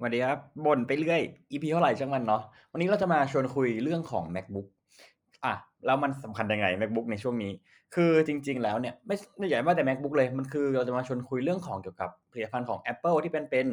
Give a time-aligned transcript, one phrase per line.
[0.00, 4.66] สวัสดีครับบ่นไปเรื่อย EP เท่าไหร่ช่างมันเนาะวันนี้เราจะมาชวนคุยเรื่องของ MacBook
[5.44, 5.54] อะ
[5.86, 7.52] แล้วมันสำคัญยังไง MacBook ในช่วงนี้
[7.94, 13.66] คือจริง ๆ แล้วเนี่ยไม่ไม่ใหญ่ว่าแต่ MacBook เลยมันคือเราจะมาชวนคุยเรื่องของเกี่ยวกับผลิตภัณฑ์ของ Apple ที่เป็นเป็น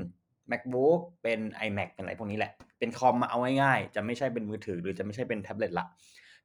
[0.52, 5.86] MacBook เป็น iMac เป็นอะไรพวกนี้แหละ เป็นคอมมาเอาง่ายๆจะไม่ใช่เป็นมือถือหรือจะไม่ใช่เป็นแท็บเล็ตละ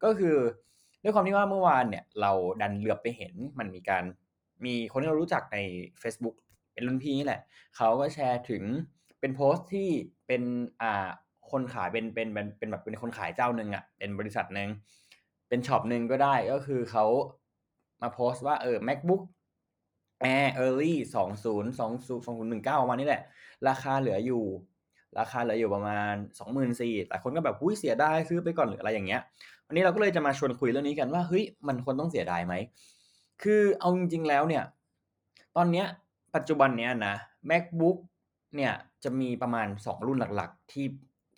[0.03, 0.37] ก็คือ
[1.03, 4.05] ด้วยความที่ว่าเมื่อวานเนี่ยเราดันเหลือบไปเห็นมันมีการ
[4.65, 5.59] มีคนที่เรารู้จักใน
[6.03, 6.37] Facebook
[6.73, 7.41] เป็นรุ่นพี่นี่แหละ
[7.77, 8.63] เขาก็แชร์ถึง
[9.21, 9.89] เป็นโพสต์ที่
[10.27, 10.43] เป็น
[10.83, 11.09] อ่า
[11.51, 14.69] คนขายเป็นเป็นเป็นเป็นแบบเป็นคนขายเจ้าหนึ่งอะเป็นบริษัทหนึ่ง
[15.49, 17.07] เป็นช็อปหนึ่งก็ได้ก็คือเขา
[18.03, 19.23] มาโพสต์ว่าเออ MacBook
[20.35, 23.23] Air Early สองศูนย์สองศูนย์สองศูนย์หนึ่งเก้าประมาณนี้แหละ
[23.69, 24.45] ราคาเหลืออยู่
[25.19, 29.21] ราคาเหลืออยู่ประมาณสองหมื่นสี่แต่คนก็แบบอุ้ยเสียดายซื้อไปก่อนหรืออะไรอย่างเงี้ย
[29.67, 32.55] วันนี้เราก็เลยจะมาชวนคุยเรื่องนี้กันว่าเฮ้ยมันควรต้องเสียดายไหม
[33.43, 34.65] คือเอาจริงๆแล้วเนี่ย
[35.57, 35.87] ตอนเนี้ย
[36.35, 37.15] ปัจจุบันเนี้ยนะ
[37.51, 37.97] MacBook
[38.57, 38.73] เนี่ย
[39.05, 40.87] จะมีประมาณ 2 รุ่นหลักๆ ที่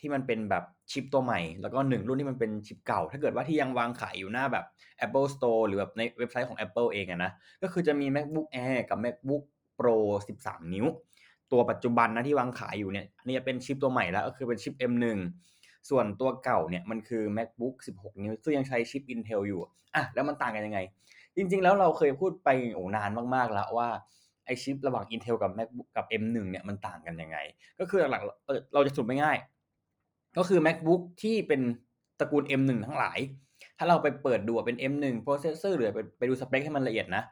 [0.00, 4.64] ที่มันเป็นแบบชิปตัวใหม่ แล้วก็ 1 รุ่นที่มันเป็นชิปเก่า ถ้าเกิดว่าที่ยังวางขายอยู่หน้าแบบ
[5.06, 7.30] Apple Store หรือแบบในเว็บไซต์ของ Apple เองอะนะ
[7.62, 9.42] ก็คือจะมี MacBook Air กับ MacBook
[9.78, 9.96] Pro
[10.38, 10.86] 13 นิ้ว
[11.52, 15.04] ตัวปัจจุบันนะที่วางขายอยู่เนี่ยอันนี้เป็นชิปตัวใหม่แล้วก็คือเป็นชิป M1
[15.90, 19.60] ส่วนตัวเก่าเนี่ยมันคือ MacBook 16 นิ้วซึ่งยังใช้ชิป Intel อยู่
[19.94, 20.80] อะแล้วมันต่างกันยังไง
[21.36, 23.88] จริง ๆ แล้วเราเคยพูดไปโอ้นานมากๆแล้วว่า
[24.44, 27.38] ไอชิประหว่าง Intel กับ MacBook กับ M1 เนี่ยมันต่างกันยังไง
[27.80, 29.38] ก็คือหลักๆเราจะสรุปไม่ง่าย
[30.38, 31.60] ก็คือ MacBook ที่เป็น
[32.18, 33.18] ตระกูล M1 ทั้งหลาย
[33.78, 37.22] ถ้าเราไปเปิดดูเป็น M1 processor หรือไปไปดูสเปคให้มันละเอียดนะ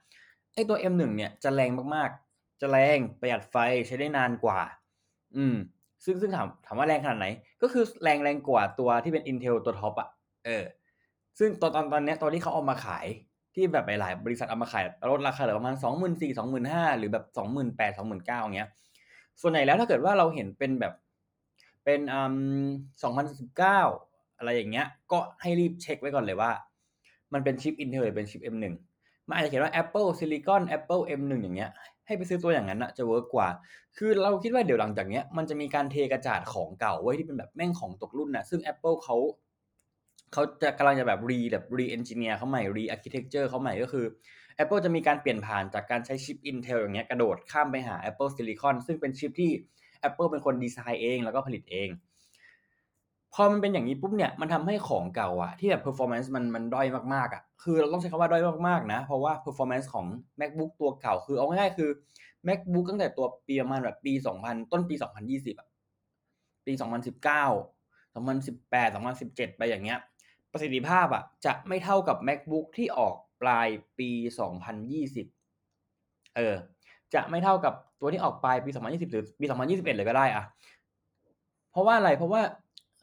[0.54, 4.60] ไอตัว M1 เนี่ยจะแรงมากๆ จะแรงประหยัดไฟใช้ได้นานกว่า
[5.36, 5.56] อืม
[6.04, 7.26] ซึ่งซึ่งถามถามว่าแรงขนาดไหน
[7.62, 10.08] ก็คือแรงแรงกว่าตัวที่เป็น Intel ตัวท็อปอะ
[10.46, 10.64] เออ
[11.38, 13.06] ซึ่งตอนตอนตอนนี้ตอนที่เขาเอามาขาย
[13.54, 18.68] ที่แบบหลายๆบริษัทเอามาขายลดราคาเหลือประมาณสองหมื่นสี่สองหมื่นห้าหรือแบบสองหมื่นแปดสองหมื่นเก้าอย่างเงี้ย
[19.40, 20.94] ส่วนใหญ่แล้วถ้าเกิดว่าเราเห็นเป็นแบบ
[21.84, 22.34] เป็นอืม
[23.02, 23.80] สองพันสิบเก้า
[24.38, 26.50] อะไรอย่างเงี้ย ก็ให้รีบเช็คไว้ก่อนเลยว่า
[27.32, 28.74] มันเป็นชิป Intel หรือเป็นชิป M1
[29.28, 31.70] มันอาจจะเขียนว่า Apple Silicon Apple M1 อย่างเงี้ย
[32.06, 33.48] ให้ไปซื้อตัวอย่างนั้นอะจะ work กว่า
[33.96, 39.16] คือเราคิดว่าเดี๋ยวหลังจากเนี้ยมันจะมีการเทกระจาดของเก่าไว้ที่เป็นแบบแม่งของตกรุ่นนะซึ่ง Apple เขา
[40.32, 44.04] เขาจะกำลังจะแบบ re แบบ re-engineer เขาใหม่ re-architecture เขาใหม่ก็คือ
[44.62, 49.50] Apple จะมีการเปลี่ยนผ่านจากการใช้ชิป Intel อย่างเงี้ยกระโดดข้ามไปหา Apple Silicon ซึ่งเป็นชิปที่
[50.08, 51.88] Apple เป็นคนดีไซน์เองแล้วก็ผลิตเอง
[53.34, 60.06] พอมันเป็นอย่างนี้ปุ๊บเนี่ยมันทำให้ของเก่าอะที่แบบ performance มันมันด้อยมากๆอะคือเราต้องใช้คำว่าด้อยมากๆนะ เพราะว่า performance ของ
[60.40, 61.90] MacBook ตัวเก่าคือเอาง่ายๆคือ
[62.48, 64.94] MacBook ตั้งแต่ตัวปีประมาณแบบปี 2000 ต้นปี
[65.26, 65.68] 2020อะ
[66.66, 66.84] ปี 2019
[68.14, 69.98] 2018 2017 ไปอย่างเงี้ย
[70.52, 73.68] ประสิทธิภาพอะจะไม่เท่ากับ MacBook ที่ออกปลาย
[73.98, 74.10] ปี
[74.78, 76.54] 2020 เออ
[77.14, 80.44] จะไม่เท่ากับตัวที่ออกปลายปี 2020 หรือปี 2021 เลยก็ได้อะ
[81.70, 82.42] เพราะว่าอะไร เพราะว่า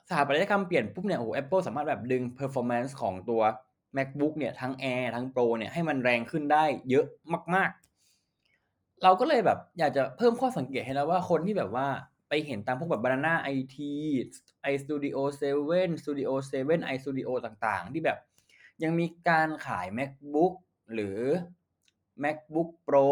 [0.09, 3.41] สถาปัตยกรรมเปลี่ยนปุ๊บเนี่ย โอ้ Apple สามารถแบบดึง performance ของตัว
[3.97, 7.05] MacBook เนี่ย ทั้ง Air ทั้ง Pro เนี่ย ให้มันแรงขึ้นได้เยอะ
[7.55, 11.87] มาก ๆ เราก็เลยแบบอยากจะเพิ่มข้อสังเกตให้แล้วว่าคนที่แบบว่า
[12.29, 13.77] ไปเห็นตามพวกแบบ Banana IT
[14.71, 15.19] iStudio
[15.59, 18.17] 7 Studio 7 iStudio ต่างๆ ที่แบบ
[18.83, 20.53] ยังมีการขาย MacBook
[20.93, 21.19] หรือ
[22.23, 23.07] MacBook Pro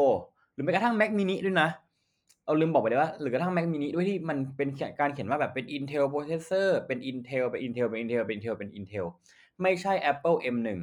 [0.53, 1.69] หรือแม้กระทั่ง Mac mini ด้วยนะ
[2.45, 9.05] เอาลืมบอกไปเลยว่าหรือกระทั่ง Mac mini ด้วยที่มันเป็นการเขียนว่าแบบเป็น Intel processor เป็น Intel เป็น Intel เป็น Intel เป็น Intel เป็น Intel
[9.61, 10.79] ไม่ใช่ Apple M1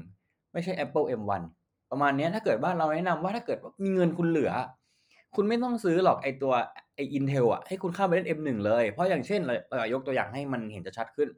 [0.53, 1.43] ไม่ใช่ Apple M1
[1.91, 4.53] ประมาณนี้ถ้าเกิดว่าเราแนะนำว่าถ้าเกิดว่ามีเงินคุณเหลือ
[5.35, 6.53] คุณไม่ต้องซื้อหรอกไอตัว
[6.95, 11.29] ไอ Intel อะให้คุณเข้าไปเล่น M1 เลย เพราะอย่างเช่นเรายกตัวอย่างให้มันเห็นจะชัดขึ้น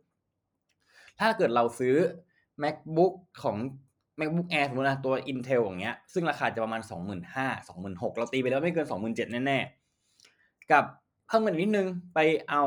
[1.20, 1.94] ถ้าเกิดเราซื้อ
[2.62, 3.12] MacBook
[3.42, 3.56] ของ
[4.20, 7.20] MacBook Air สมมตินะตัว Intel อย่างเงี้ย ซึ่งราคาจะประมาณ 25,000
[7.68, 10.84] 26,000เราตีไปแล้วไม่เกิน 27,000แน่ๆ กับ
[11.26, 12.18] เพิ่มเงินนิดนึงไป
[12.50, 12.62] เอา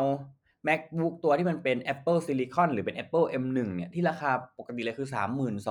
[0.67, 5.07] MacBook ตัวที่มันเป็น Apple Silicon หรือเป็น Apple M1 เนี่ย ที่ราคาปกติเลยคือ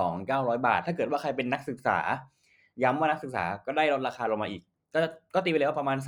[0.00, 1.98] 32,900 บาท ถ้าเกิดว่าใครเป็นนักศึกษา
[2.82, 4.62] ย้ำว่านักศึกษาก็ได้ลดราคาลงมาอีก
[4.94, 5.00] ก็
[5.34, 5.98] ก็ตีไปเลยว่าประมาณ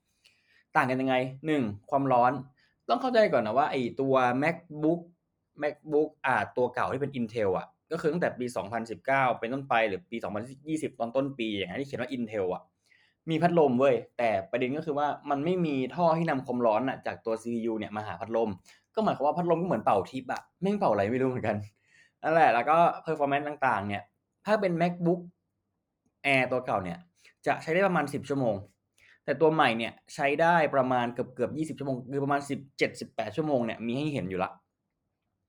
[0.00, 1.14] 32,000ต่างกันยังไง
[1.52, 1.90] 1.
[1.90, 2.32] ความร้อน
[2.88, 5.00] ต้องเข้าใจก่อนนะว่าไอตัว MacBook
[5.62, 8.46] MacBook อ่าตัวเก่าที่เป็น Intel อะ ก็คือตั้งแต่ปี
[8.92, 9.06] 2019
[9.38, 10.16] เป็นต้นไปหรือปี
[10.58, 12.62] 2020 ตอนต้นปีอย่างที่เขียนว่า Intel อะ
[13.30, 18.50] มีพัดลมเว้ย แต่ประเด็นก็คือว่ามันไม่มีท่อที่นำความร้อนอะจากตัว CPU เนี่ยมาหาพัดลม
[18.94, 21.56] ก็หมายความว่าพัดลมก็เหมือนเป่าทิปอะแม่งเป่าอะไรไม่รู้เหมือนกัน
[22.22, 24.02] นั่นแหละแล้วก็ performance ต่างๆ เนี่ย
[24.46, 25.20] ถ้าเป็น MacBook
[26.26, 26.98] Air ตัวเก่าเนี่ย
[27.46, 28.56] จะใช้ได้ประมาณ 10 ชั่วโมง
[29.24, 32.40] แต่ตัวใหม่เนี่ยใช้ได้ประมาณเกือบเกือบ20ชั่วโมงคือประมาณ
[32.88, 34.50] 17-18 ชั่วโมงเนี่ยมีให้เห็นอยู่ละ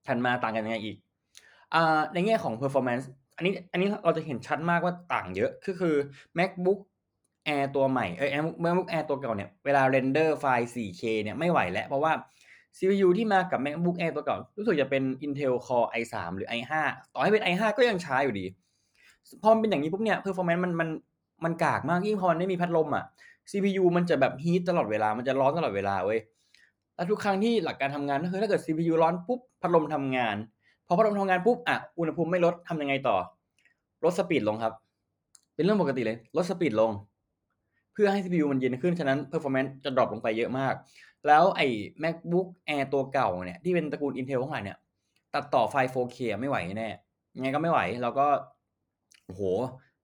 [0.08, 0.98] ถัดมาต่างกันยังไงอีก
[1.74, 1.76] อ
[2.14, 3.06] ในแง่ของ performance
[3.38, 5.96] อันนี้อันนี้เราจะเห็นชัดมากว่าต่างเยอะคือคือ
[6.40, 6.80] MacBook
[7.48, 8.30] Air ตัวใหม่เอ๊ย
[8.64, 12.14] MacBook Air ตัวเก่าเนี่ยเวลา render ไฟล์ 4K เนี่ยไม่ไหวแล้วเพราะว่า
[12.78, 16.74] CPU ที่มากับ MacBook Air ตัวเก่ารู้สึกจะเป็น Intel Core i3 หรือ i5
[17.14, 18.46] ต่อให้เป็น i5 ก็ยังช้าอยู่ดี
[19.44, 20.90] พอมเป็นอย่างนี้ปุ๊บเนี่ย performance มันมัน
[21.46, 23.04] มันกากมากยิ่งพอมันไม่มีพัดลมอะ
[23.52, 26.20] CPU มันจะแบบ heat ตลอดเวลา มันจะร้อนตลอดเวลาเว้ย
[26.96, 30.36] แล้วทุกครั้งที่หลักการทำงานก็คือถ้าเกิด CPU ร้อนปุ๊บพัดลมทำงาน
[30.88, 33.18] พอพัดลมทำงานปุ๊บอะอุณหภูมิไม่ลดทำยังไงต่อ
[34.04, 34.74] ลด speed ลงครับ
[35.56, 36.92] เป็นเรื่องปกติเลย ลด speed ลง
[37.94, 40.74] เพื่อให้ CPU มันเย็นขึ้น ฉะนั้น performance จะ drop ลงไปเยอะมาก
[41.28, 41.68] แล้วไอ้
[42.04, 44.78] MacBook Air ตัวเก่าเนี่ยที่เป็นตระกูล Intel ทั้งหลายเนี่ย
[45.34, 46.90] ตัดต่อไฟล์ 4K ไม่ไหวแน่
[47.36, 48.28] ยังไงก็ไม่ไหว แล้วก็
[49.26, 49.42] โอ้โฮ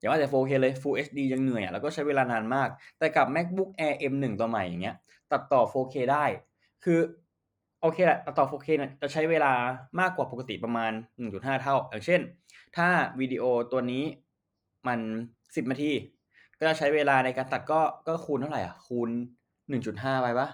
[0.02, 2.70] อย่าว่าแต่ 4K เลย Full HD ยังเหนื่อยอะแล้วก็ใช้เวลานานมาก
[3.00, 4.96] แต่กับ MacBook Air M1 ตัวใหม่อย่างเงี้ย
[5.32, 6.26] ตัดต่อ 4K ได้
[6.84, 7.00] คือ
[7.82, 9.54] โอเคแหละตัดต่อ 4K เนี่ยจะใช้เวลา
[10.00, 10.92] มากกว่าปกติประมาณ
[11.28, 12.22] 1.5 เท่า อย่างเช่น
[12.78, 12.88] ถ้า
[13.20, 14.04] วิดีโอตัวนี้
[14.88, 15.00] มัน
[15.46, 15.92] 10 นาที
[16.60, 19.10] ก็จะใช้เวลาในการตัดก็ก็คูณเท่าไหร่อะ คูณ
[19.66, 20.48] 1.5 ไปปล่า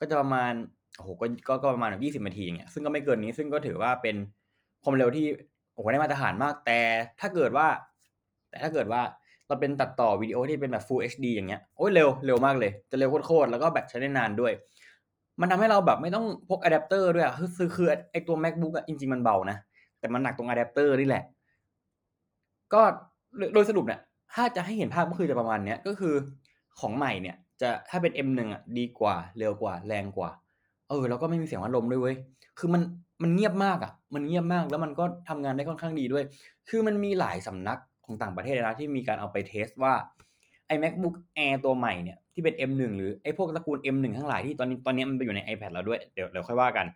[0.00, 0.52] ก็จะประมาณ
[0.96, 4.16] โอ้โฮก็ก็ก็ประมาณแบบ20นาทีอย่างเงี้ยซึ่งก็ไม่เกินนี้ซึ่งก็ถือว่าเป็น
[4.82, 5.26] ความเร็วที่
[5.74, 6.80] โอ้โฮได้มาตรฐานมาก แต่
[7.20, 7.68] ถ้าเกิดว่า
[8.56, 9.02] แต่ถ้าเกิดว่า
[9.48, 14.52] เราเป็นตัดต่อวิดีโอที่เป็นแบบ Full HD อย่างเงี้ยโอ๊ยเร็วเร็วมากเลย จะเร็วโคตรๆแล้วก็แบตใช้ได้นานด้วย
[15.40, 19.56] มันทำให้เราแบบไม่ต้องพกอะแดปเตอร์ด้วยอะคือคือคือไอตัว MacBook อะจริง ๆ มันเบานะ
[19.98, 21.24] แต่มันหนักตรงอะแดปเตอร์นี่แหละ
[22.74, 22.82] ก็
[23.54, 24.00] โดยสรุปเนี่ย
[24.34, 26.14] ถ้าจะให้เห็นภาพก็คือจะประมาณเนี้ยก็คือ
[26.80, 30.30] ของใหม่เนี่ยจะถ้าเป็น M1 อะดีกว่าเร็วกว่าแรงกว่า
[30.88, 32.16] เออแล้วก็ไม่มีเสียงพัดลมด้วยเว้ย
[32.58, 32.82] คือมัน
[33.22, 36.24] มันเงียบมากอะมันเงียบมากแล้วมันก็ทำงานได้ค่อนข้างดีด้วย
[36.68, 39.94] คือมันมีหลายสำนัก ของต่างประเทศเลยนะที่มีการเอาไปเทสต์ว่า
[40.66, 41.14] ไอ้ MacBook
[41.44, 46.86] Air ตัวใหม่เนี่ยที่เป็น M1 หรือไอ้พวกตระกูล M1 ทั้งหลายที่ตอนนี้ตอนนี้มันไปอยู่ใน iPad แล้วด้วยเดี๋ยวเดี๋ยวค่อยว่ากัน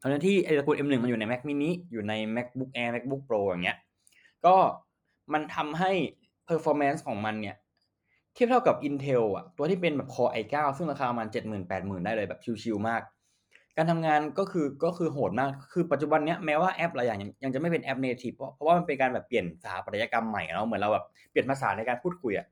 [0.00, 3.78] ทั้งๆที่ไอ้ตระกูล M1 มันอยู่ใน Mac mini อยู่ใน MacBook Air MacBook Pro อย่างเงี้ย
[4.46, 4.56] ก็
[5.32, 5.92] มันทำให้
[6.48, 7.56] performance ของมันเนี่ย
[8.34, 13.02] เทียบเท่ากับ Intel อะตัวที่เป็นแบบ Core i9 ซึ่งราคามาณ70,000-80,000 ได้เลยแบบชิลๆมาก
[13.78, 22.46] การทำงานก็คือก็คือโหดมาก คือปัจจุบันเนี้ยแม้ว่าแอปหลายอย่างยังจะไม่เป็นแอป native เพราะเพราะว่ามันเป็นการแบบเปลี่ยนสถาปัตยกรรมใหม่เนาะเหมือนเราแบบเปลี่ยนภาษาในการพูดคุยอะ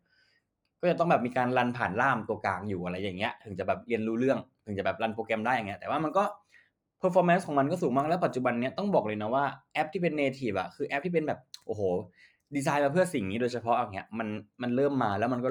[0.80, 6.24] ก็จะต้องแบบมีการรันผ่านล่ามตัวกลางอยู่อะไรอย่างเงี้ย ถึงจะแบบเรียนรู้เรื่อง ถึงจะแบบรันโปรแกรมได้อย่างเงี้ยแต่ว่ามันก็
[7.02, 11.82] performance ของมันก็สูงมากแล้วปัจจุบันเนี้ยต้องบอกเลยนะว่าแอปที่เป็น native อะคือแอปที่เป็นแบบโอ้โฮ
[12.54, 14.28] ดีไซน์มาเพื่อสิ่งนี้โดยเฉพาะอย่างเงี้ยมัน
[14.62, 15.50] มันเริ่มมาแล้วมันก็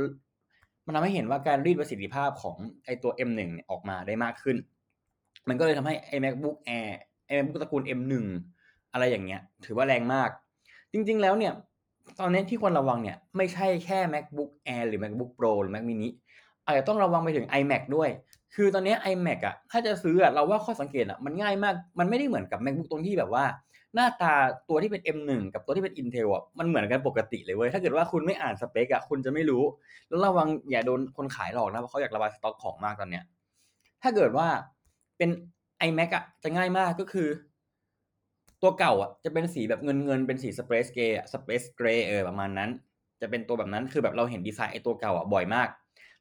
[0.85, 4.57] มันทำให้เห็นว่าการรีดประสิทธิภาพของไอตัว M1 เนี่ยออกมาได้มากขึ้น
[5.49, 6.89] มันก็เลยทำให้ไอ้ MacBook Air
[7.25, 8.13] ไอ้ MacBook ตระกูล M1
[8.93, 10.29] อะไรอย่างเงี้ย ถือว่าแรงมาก
[10.93, 11.53] จริง ๆ แล้วเนี่ย
[12.19, 16.09] ตอนนี้ที่ควรระวังเนี่ย ไม่ใช่แค่ MacBook Air หรือ MacBook Pro หรือ Mac mini
[16.65, 18.09] อาจจะต้องระวังไปถึง iMac ด้วย
[18.55, 23.45] คือตอนนี้ iMac อะถ้าจะซื้ออะเราว่าข้อสังเกตอะมันง่ายมาก มันไม่ได้เหมือนกับ MacBook ตรงที่แบบว่า
[23.95, 24.33] หน้าตา
[24.69, 29.63] ตัวที่เป็น M1 กับตัวที่เป็น Intel อะมันเหมือนกันปกติเลยเว้ย ถ้าเกิดว่าคุณไม่อ่านสเปกอะคุณจะไม่รู้
[30.09, 33.23] แล้วระวังอย่าโดนคนขายหลอกนะ เพราะเขาอยากระบายสต็อกของมากตอนเนี้ย
[34.03, 34.47] ถ้าเกิดว่า
[35.17, 35.29] เป็น
[35.87, 37.29] iMac อะจะง่ายมากก็คือ
[38.61, 42.69] ตัวเก่าอะจะเป็นสีแบบเงินๆเป็นสี Space Gray อะ Space Gray เออประมาณนั้น
[43.21, 45.67] จะเป็นตัวแบบนั้นคือแบบเราเห็นดีไซน์ไอตัวเก่าอะบ่อยมาก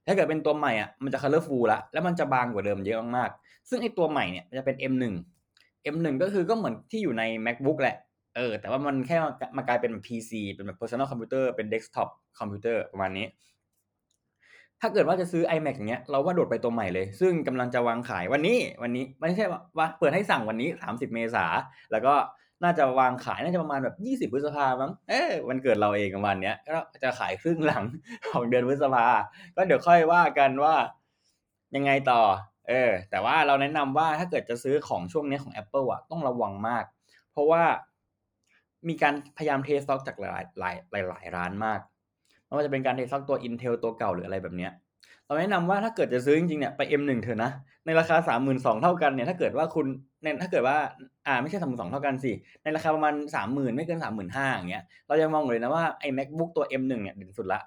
[0.07, 5.15] ถ้าเกิดเป็นตัวใหม่อะมันจะ colorful แล้วแล้วมันจะบางกว่าเดิมเยอะมากๆซึ่งไอตัวใหม่เนี่ยมันจะเป็น M1
[5.95, 7.97] M1 ก็คือก็เหมือนที่อยู่ใน MacBook แหละ
[8.37, 12.09] เออแต่ว่ามันแค่มากะมากลายเป็นแบบ PC เป็นแบบ Personal Computer เป็น Desktop
[12.39, 13.27] Computer ประมาณนี้
[14.85, 19.45] ถ้าเกิดว่าจะซื้อ iMac อย่างเงี้ยเราว่าโดดไปตัวใหม่เลย ซึ่งกำลังจะวางขายวันนี้วันนี้ไม่ใช่
[19.79, 21.45] ว่าเปิดให้สั่งวันนี้ 30 เมษา
[21.93, 22.15] แล้วก็
[22.65, 23.97] น่าจะวางขายน่าจะประมาณแบบ
[24.29, 27.85] 20 พฤษภามั้งเออวันเกิดเราเองประมาณเนี้ยก็จะขายครึ่งหลัง
[28.31, 29.07] ของเดือนพฤษภา
[29.57, 30.75] ก็เดี๋ยวค่อยว่ากันว่า
[31.77, 32.23] ยังไงต่อ
[32.69, 36.85] เออ แต่ว่าเราแนะนำว่าถ้าเกิดจะซื้อของช่วงเนี้ยของ Apple อะต้องระวังมาก
[37.33, 37.63] เพราะว่า
[38.89, 41.81] มีการพยายามเทสต็อกจากหลายหลายหลายร้านมาก
[42.47, 44.73] ไม่ว่าจะเป็นการเทสต์สต็อกตัว Intel ตัวเก่าหรืออะไรแบบเนี้ย
[45.27, 47.51] เราแนะนำว่าถ้าเกิดจะซื้อจริงๆเนี่ยไป M1 เถอะนะ
[47.87, 48.17] ในราคา
[48.51, 49.87] 32,000เท่ากันเนี่ยถ้าเกิดว่าคุณ
[50.23, 50.77] ในถ้าเกิดว่า
[51.27, 52.33] อ่าไม่ใช่32,000เท่ากันสิ
[52.63, 57.63] ในราคาประมาณ30,000ไม่เกิน35,000อย่างเงี้ยเรายังมองเลยนะว่าไอ้ MacBook ตัว M1 เนี่ยเด่นสุดแล้ว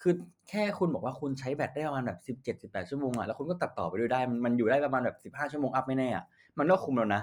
[0.00, 0.14] คือ
[0.48, 2.18] แค่คุณบอกว่าคุณใช้แบตได้ประมาณแบบ
[2.58, 6.24] 17-18ชั่วโมงอะแล้วคุณก็ตัดต่อไปด้วยได้ มันมันอยู่ได้ประมาณแบบ15ชั่วโมง up ไม่แน่อะ
[6.58, 7.22] มันก็คุ้มแล้วนะ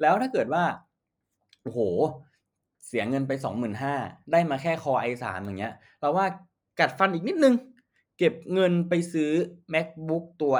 [0.00, 0.62] แล้วถ้าเกิดว่า
[1.62, 1.80] โอ้โฮ
[2.86, 3.32] เสียเงินไป
[3.82, 6.26] 25,000ได้มาแค่ Core i3 อย่างเงี้ยเราว่า
[6.80, 7.54] กัดฟันอีกนิดนึง
[8.18, 9.30] เก็บเงินไปซื้อ
[9.74, 10.54] MacBook ตัว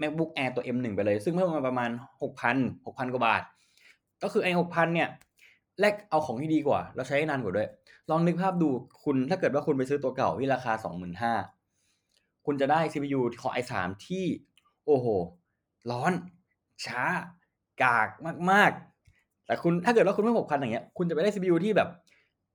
[0.00, 1.90] MacBook Air ตัว M1 ไปเลย ซึ่งเพิ่มมาประมาณ
[2.20, 3.42] 6,000 6,000กว่าบาท
[4.22, 5.08] ก็คือไอ้6,000เนี่ย
[5.80, 7.68] แลกเอาของที่ดีกว่าแล้วใช้นานกว่าด้วย
[8.10, 8.68] ลองนึกภาพดู
[9.04, 10.72] คุณถ้าเกิดว่าคุณไปซื้อตัวเก่าที่ราคา
[11.58, 13.72] 25,000คุณจะได้ CPU Core i3
[14.06, 14.24] ที่
[14.86, 15.06] โอ้โฮ
[15.90, 16.12] ร้อน
[16.86, 17.04] ช้า
[17.82, 18.08] กาก
[18.50, 18.95] มาก ๆ
[19.46, 21.88] แต่คุณถ้าเกิดว่าคุณเพิ่ม6,000อย่างเงี้ยคุณจะไปได้ CPU ที่แบบ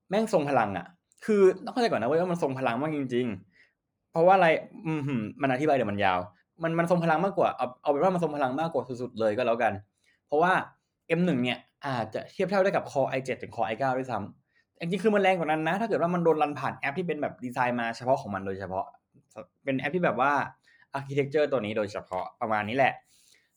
[0.08, 0.86] แม่งทรงพลังอะ
[1.26, 3.26] คือต้องเข้าใจก่อนนะเว้ยว่ามันทรงพลังมากจริง
[3.68, 4.48] ๆ เพราะว่าอะไร
[4.86, 6.18] อื้อฮือมันอธิบายเดี๋ยวมันยาว
[6.62, 9.72] มันมันทรงพลังมากกว่าเอาเอาเป็นว่ามันทรงพลังมากกว่าสุดๆเลยก็แล้วกัน
[10.26, 10.52] เพราะว่า
[11.18, 18.84] M1 เนี่ยอาจจะเทียบเท่าได้กับ Core i7 ถึง Core i9 ด้วยซ้ำจริงๆคือมันแรงกว่านั้นนะ ถ้าเกิดว่ามันโดนรันผ่านแอปที่เป็นแบบดีไซน์มาเฉพาะของมันโดยเฉพาะ
[19.64, 20.32] เป็นแอปที่แบบว่า
[20.98, 22.92] architecture ตัวนี้โดยเฉพาะประมาณนี้แหละ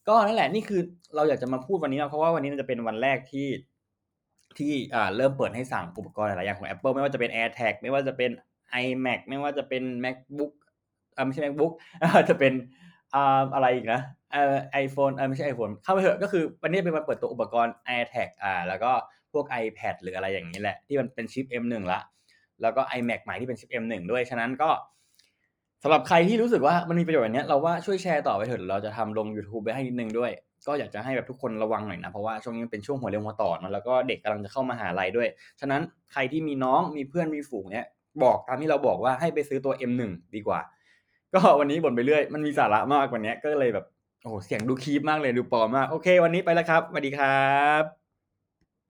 [0.07, 0.81] ก็นั่นแหละนี่คือ
[1.15, 3.47] เราอยากจะมาพูดวันนี้เนะเพราะว่าวันนี้มันจะเป็นวันแรกที่
[4.57, 8.31] ที่อ่าเริ่มเปิดให้สั่งอุปกรณ์หลายๆอย่างของ Apple ไม่ว่าจะเป็น AirTag ไม่ว่าจะเป็น
[8.83, 10.53] iMac ไม่ว่าจะเป็น MacBook
[11.15, 11.71] อ่าไม่ใช่ MacBook
[12.29, 12.53] จะเป็น
[13.15, 18.91] อ่าอะไรอีกนะเอ่อ iPhone เออไม่ใช่ iPhone เข้าไปเถอะก็คือวันนี้เป็นวันเปิดตัวอุปกรณ์ AirTag อ่า แล้วก็
[19.33, 22.03] พวก iPad หรืออะไรอย่างงี้แหละ ที่มันเป็นชิป M1 ล้ว
[22.62, 24.69] แล้วก็ iMac ใหม่ที่เป็นชิป M1 ด้วยฉะนั้นก็
[25.88, 30.32] สำหรับใครที่รู้สึกว่ามันมีประโยชน์อย่างเนี้เราว่าช่วยแชร์ต่อไปเถอะเดี๋ยวเราจะทำลงยูทูบไว้ให้นิดนึงด้วย
[30.68, 35.27] ก็อยากจะให้แบบทุกคนระวังหน่อยนะ เพราะว่าช่วงนี้เป็นช่วงหัวเรียวหัวต่อนะแล้วก็เด็กกำลังจะเข้ามหาลัยด้วย
[35.60, 37.86] ฉะนั้นใครที่มีน้องมีเพื่อนมีฝูงเนี้ย
[38.24, 40.01] บอกตามที่เราบอกว่าให้ไปซื้อตัว M1
[40.36, 40.60] ดีกว่า
[41.34, 43.86] ก็วันนี้บ่นไปเรื่อยมันมีสาระมากวันเนี้ก็เลยแบบ
[44.24, 47.50] โอ้เสียงดูคีปมากเลยดูปลอมมากโอเค วันนี้ไปแล้วครับสวัสดีครั
[47.82, 48.04] บ